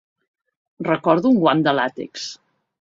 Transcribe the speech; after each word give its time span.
Recordo 0.87 1.31
un 1.35 1.39
guant 1.45 1.63
de 1.71 1.77
làtex. 1.81 2.29